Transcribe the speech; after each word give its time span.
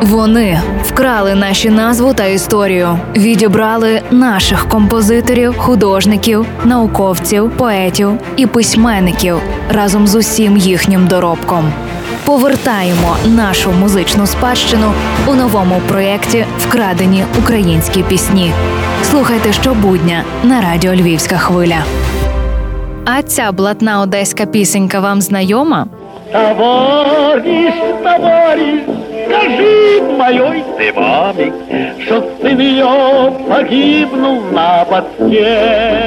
Вони 0.00 0.60
вкрали 0.82 1.34
наші 1.34 1.70
назву 1.70 2.14
та 2.14 2.24
історію, 2.24 2.98
відібрали 3.16 4.02
наших 4.10 4.68
композиторів, 4.68 5.58
художників, 5.58 6.46
науковців, 6.64 7.50
поетів 7.50 8.10
і 8.36 8.46
письменників 8.46 9.36
разом 9.70 10.06
з 10.06 10.14
усім 10.14 10.56
їхнім 10.56 11.06
доробком. 11.06 11.72
Повертаємо 12.24 13.16
нашу 13.26 13.72
музичну 13.72 14.26
спадщину 14.26 14.92
у 15.26 15.34
новому 15.34 15.80
проєкті 15.88 16.44
Вкрадені 16.58 17.24
українські 17.38 18.02
пісні. 18.02 18.52
Слухайте 19.02 19.52
щобудня 19.52 20.24
на 20.42 20.60
радіо 20.60 20.94
Львівська 20.94 21.36
хвиля. 21.36 21.84
А 23.04 23.22
ця 23.22 23.52
блатна 23.52 24.00
одеська 24.00 24.46
пісенька 24.46 25.00
вам 25.00 25.20
знайома? 25.20 25.86
Товарищ, 26.32 27.74
товарищ, 28.02 28.84
скажи 29.26 29.69
hoy 30.38 30.64
de 30.78 30.92
mami 30.92 31.52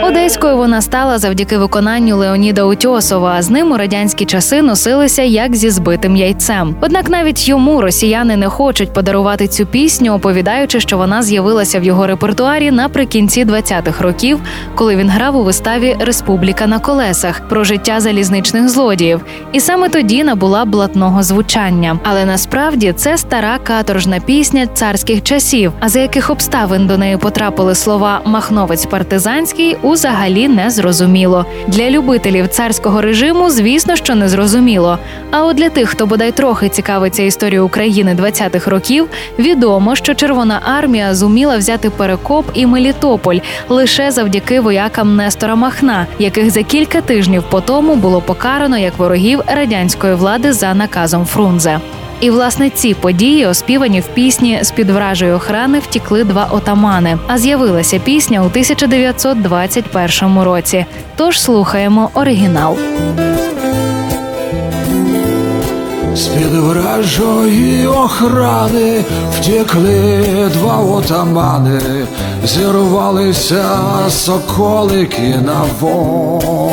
Одеською 0.04 0.58
вона 0.58 0.82
стала 0.82 1.18
завдяки 1.18 1.58
виконанню 1.58 2.18
Леоніда 2.18 2.64
Утьосова. 2.64 3.36
А 3.38 3.42
з 3.42 3.50
ним 3.50 3.72
у 3.72 3.78
радянські 3.78 4.26
часи 4.26 4.62
носилися 4.62 5.22
як 5.22 5.56
зі 5.56 5.70
збитим 5.70 6.16
яйцем. 6.16 6.76
Однак 6.82 7.10
навіть 7.10 7.48
йому 7.48 7.82
росіяни 7.82 8.38
не 8.38 8.48
хочуть 8.48 8.94
подарувати 8.94 9.48
цю 9.48 9.66
пісню, 9.66 10.14
оповідаючи, 10.14 10.80
що 10.80 10.98
вона 10.98 11.24
з'явилася 11.24 11.80
в 11.80 11.84
його 11.84 12.08
репертуарі 12.08 12.72
наприкінці 12.72 13.46
20-х 13.46 14.04
років, 14.04 14.40
коли 14.76 14.96
він 14.96 15.10
грав 15.10 15.36
у 15.36 15.44
виставі 15.44 15.96
Республіка 16.00 16.68
на 16.68 16.80
колесах 16.80 17.48
про 17.48 17.64
життя 17.64 18.00
залізничних 18.00 18.70
злодіїв. 18.70 19.22
І 19.52 19.60
саме 19.60 19.90
тоді 19.90 20.24
набула 20.24 20.66
блатного 20.66 21.24
звучання. 21.24 22.00
Але 22.04 22.26
насправді 22.26 22.94
це 22.96 23.18
стара 23.18 23.58
каторжна 23.64 24.20
пісня 24.20 24.68
царських 24.68 25.24
часів. 25.24 25.72
А 25.80 25.90
за 25.90 26.00
яких 26.00 26.30
обставин 26.30 26.43
до 26.88 26.98
неї 26.98 27.18
потрапили 27.18 27.76
слова 27.76 28.22
Махновець 28.26 28.86
партизанський, 28.86 29.78
узагалі 29.82 30.48
не 30.48 30.70
зрозуміло. 30.70 31.46
Для 31.68 31.90
любителів 31.90 32.48
царського 32.48 33.02
режиму, 33.02 33.50
звісно, 33.50 33.96
що 33.96 34.16
не 34.16 34.30
зрозуміло. 34.30 35.00
А 35.32 35.46
от 35.46 35.58
для 35.58 35.70
тих, 35.70 35.90
хто 35.90 36.06
бодай 36.06 36.32
трохи 36.32 36.70
цікавиться 36.70 37.24
історією 37.24 37.66
України 37.66 38.18
20-х 38.20 38.72
років, 38.72 39.08
відомо, 39.40 39.96
що 39.96 40.14
Червона 40.14 40.62
армія 40.78 41.16
зуміла 41.16 41.58
взяти 41.58 41.90
Перекоп 41.90 42.46
і 42.54 42.66
Мелітополь 42.66 43.40
лише 43.70 44.12
завдяки 44.12 44.60
воякам 44.60 45.16
Нестора 45.16 45.56
Махна, 45.56 46.08
яких 46.20 46.52
за 46.52 46.64
кілька 46.64 47.02
тижнів 47.02 47.44
по 47.44 47.62
тому 47.62 47.96
було 47.96 48.22
покарано 48.22 48.78
як 48.78 48.98
ворогів 48.98 49.42
радянської 49.48 50.16
влади 50.16 50.54
за 50.54 50.74
наказом 50.74 51.26
Фрунзе. 51.26 51.80
І 52.20 52.30
власне 52.30 52.70
ці 52.70 52.94
події, 52.94 53.46
оспівані 53.46 54.00
в 54.00 54.08
пісні 54.08 54.60
з 54.62 54.72
під 54.72 54.90
вражої 54.90 55.32
охрани, 55.32 55.80
втікли 55.80 56.24
два 56.24 56.48
отамани. 56.52 57.18
А 57.28 57.38
з'явилася 57.38 58.00
пісня 58.00 58.42
у 58.42 58.46
1921 58.46 60.40
році. 60.42 60.86
Тож 61.16 61.42
слухаємо 61.42 62.10
оригінал. 62.14 62.78
З-під 66.16 66.54
вражої 66.54 67.88
охрани 67.88 69.04
втекли 69.32 70.50
два 70.54 70.78
отамани, 70.78 71.82
зірвалися 72.46 73.64
соколики 74.10 75.36
на 75.46 75.66
гуль... 75.80 76.73